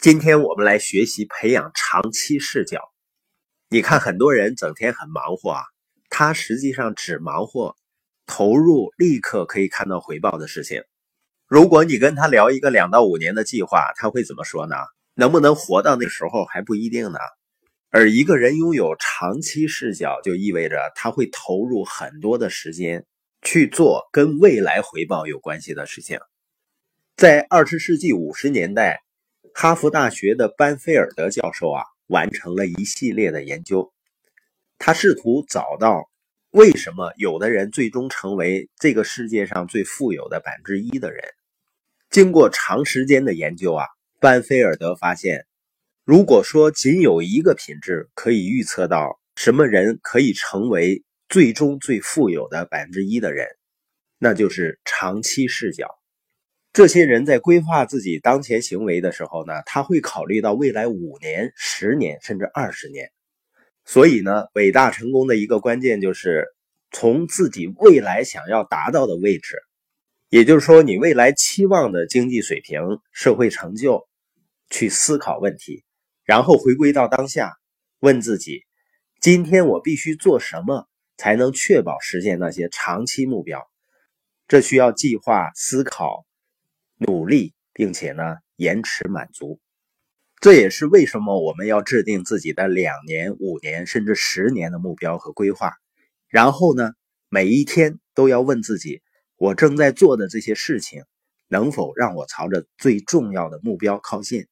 [0.00, 2.92] 今天我们来学习培养长期视角。
[3.68, 5.62] 你看，很多人整天很忙活啊，
[6.08, 7.74] 他实际上只忙活
[8.24, 10.84] 投入立刻可以看到回报的事情。
[11.48, 14.76] 如果你跟他聊一个两到五年的计划，他会怎么说呢？
[15.14, 17.18] 能不能活到那时候还不一定呢。
[17.90, 23.04] 而一个人拥有长期视角，就意味着他会投入很多的时间
[23.42, 26.20] 去做跟未来回报有关系的事情。
[27.16, 29.02] 在二十世纪五十年代。
[29.60, 33.92] 哈佛大学的班菲尔德教授啊，完成了一系列的研究。
[34.78, 36.08] 他试图找到
[36.50, 41.24] 为什么有的人最终成为这个世界上最富有的百分之一的人。
[42.08, 43.86] 经过长时间的研究啊，
[44.20, 45.44] 班菲尔德发现，
[46.04, 53.48] 如果说仅有一个品质可以预测到什么人可以成为最终最富有的百分之一的人，
[54.18, 55.97] 那就是长期视角。
[56.72, 63.10] 这些人在规划自己当前行为的时候呢，他会考虑到未来五年、十年甚至二十年。
[63.84, 66.46] 所以呢，伟大成功的一个关键就是
[66.92, 69.56] 从自己未来想要达到的位置，
[70.28, 72.80] 也就是说你未来期望的经济水平、
[73.12, 74.06] 社会成就，
[74.68, 75.84] 去思考问题，
[76.22, 77.54] 然后回归到当下，
[78.00, 78.62] 问自己：
[79.20, 83.66] 今天我必须做什么才能确保实现那些长期目标？
[84.46, 86.27] 这需要计划、思考。
[86.98, 89.60] 努力，并且呢，延迟满足，
[90.40, 95.72] 这也是为什么我们要制定自己的两年、五年甚至十年的目标和规划。
[96.28, 96.92] 然后呢，
[97.28, 99.00] 每一天都要问自己：
[99.36, 101.04] 我正在做的这些事情，
[101.48, 104.46] 能否让我朝着最重要的目标靠近？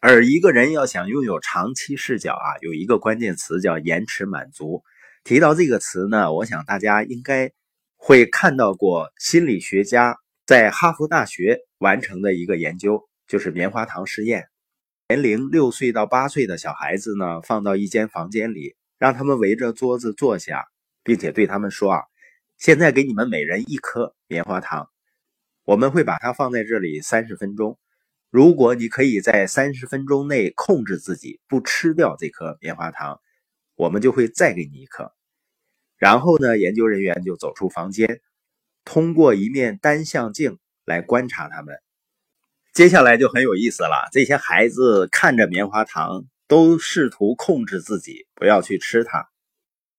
[0.00, 4.82] 而一个人要想拥有长期视角啊，有一个关键词叫延迟满足。
[5.24, 7.52] 提到这个词呢，我想大家应该
[7.96, 10.16] 会看到过心理学家。
[10.50, 14.48] 在哈佛大学完成的一个研究，就是棉花糖试验。
[15.08, 20.66] 年龄六岁到八岁的小孩子呢，放到一间房间里，让他们围着桌子坐下，
[21.04, 22.02] 并且对他们说：“啊，
[22.58, 24.90] 现在给你们每人一颗棉花糖，
[25.62, 27.78] 我们会把它放在这里三十分钟。
[28.28, 33.20] 如果你可以在三十分钟内控制自己不吃掉这颗棉花糖，
[33.76, 35.12] 我们就会再给你一颗。”
[35.96, 38.20] 然后呢，研究人员就走出房间。
[38.92, 41.76] 通过一面单向镜来观察他们，
[42.74, 44.08] 接下来就很有意思了。
[44.10, 49.28] 这些孩子看着棉花糖，都试图控制自己不要去吃它。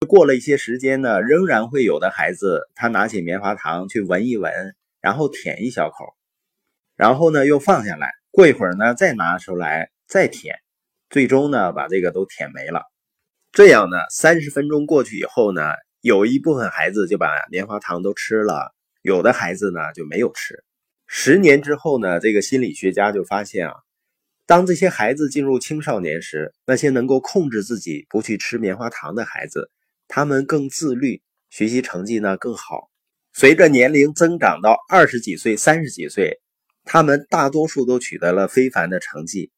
[0.10, 6.14] 过了一些时间呢，仍然会有的孩子，他拿起棉花糖去闻一闻，然后舔一小口，
[6.98, 8.12] 然后呢又放下来。
[8.30, 10.58] 过一会儿呢，再拿出来再舔，
[11.10, 12.84] 最终呢把这个都舔没了。
[13.54, 15.62] 这样呢，三十分钟过去以后呢。
[16.04, 20.64] 有一部分孩子就把棉花糖都吃了，有的孩子呢就没有吃。
[21.08, 23.74] 十年之后呢，这个心理学家就发现啊，
[24.46, 29.70] 当这些孩子进入青少年时，那些能够控制自己不去吃棉花糖的孩子，
[30.08, 32.90] 他们更自律，学习成绩呢更好。
[33.34, 36.40] 随着年龄增长到二十几岁、三十几岁，
[36.84, 39.52] 他们大多数都取得了非凡的成绩，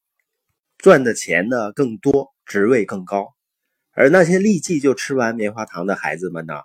[0.78, 3.34] 赚的钱呢更多，职位更高。
[3.92, 6.56] 而那些立即就吃完棉花糖的孩子们呢，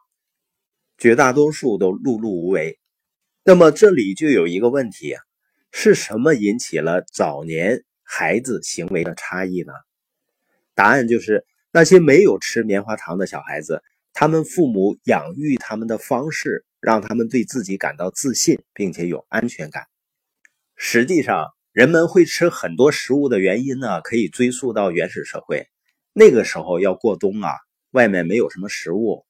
[0.98, 2.78] 绝大多数都碌碌无为。
[3.44, 5.14] 那么这里就有一个问题，
[5.72, 9.72] 是什么引起了早年孩子行为的差异呢？
[10.74, 13.82] 答案就是那些没有吃棉花糖的小孩子，
[14.12, 19.84] 他们父母养育他们的方式，让他们对自己感到自信，并且有安全感。
[20.76, 25.68] 实际上，人们会吃很多食物的原因呢，可以追溯到原始社会。
[26.12, 27.50] 那个时候要过冬啊，
[27.92, 29.24] 外面没有什么食物，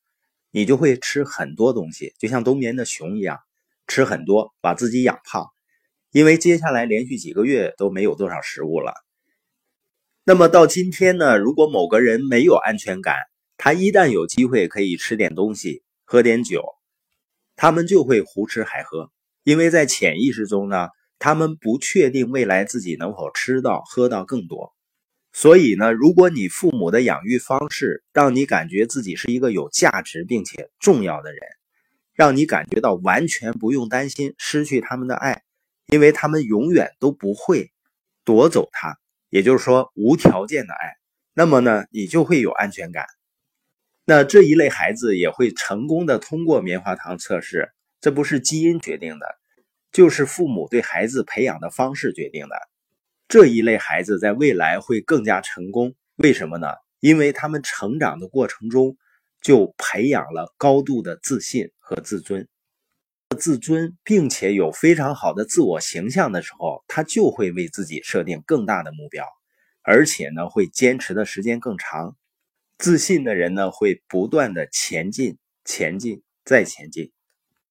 [0.50, 3.38] 你就会吃很多东西，就像冬眠的熊一样，
[3.86, 5.46] 吃很多，把自己养胖。
[6.10, 8.94] 因为接下来连续几个月都没有多少食物了。
[10.24, 13.16] 那么到今天呢，如果某个人没有安全感，
[13.56, 16.64] 他一旦有机会可以吃点东西、喝点酒，
[17.56, 19.10] 他们就会胡吃海喝，
[19.42, 20.88] 因为在潜意识中呢，
[21.18, 24.74] 他们不确定未来自己能否吃到、喝到更多。
[25.40, 31.40] 所以呢，如果你父母的养育方式让你感觉自己是一个有价值并且重要的人，
[32.12, 35.44] 让你感觉到完全不用担心失去他们的爱，
[35.86, 37.70] 因为他们永远都不会
[38.24, 38.98] 夺走他，
[39.30, 40.96] 也就是说无条件的爱，
[41.34, 43.06] 那么呢，你就会有安全感。
[44.04, 47.70] 那这一类孩子也会成功的通过棉花糖测试，
[48.00, 49.26] 这不是基因决定的，
[49.92, 52.56] 就是父母对孩子培养的方式决定的。
[53.28, 56.68] 这一类孩子在未来会更加成功，为什么呢？
[57.00, 58.96] 因为他们成长的过程中
[59.42, 62.48] 就培养了高度的自信和自尊。
[63.38, 69.26] 自尊，并且有非常好的自我形象的时候，他就会为自己设定更大的目标，
[69.82, 72.16] 而且呢，会坚持的时间更长。
[72.78, 75.36] 自信的人呢，会不断的前进、
[75.66, 77.12] 前进、再前进。